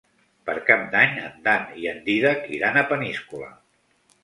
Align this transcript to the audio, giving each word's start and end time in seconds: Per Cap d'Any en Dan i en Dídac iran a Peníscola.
Per 0.49 0.53
Cap 0.69 0.87
d'Any 0.95 1.13
en 1.27 1.35
Dan 1.49 1.77
i 1.83 1.87
en 1.93 2.01
Dídac 2.09 2.51
iran 2.59 2.79
a 2.81 2.85
Peníscola. 2.95 3.55